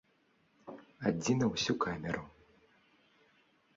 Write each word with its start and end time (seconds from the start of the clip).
Адзін 1.09 1.35
на 1.41 1.47
ўсю 1.51 1.73
камеру! 1.85 2.23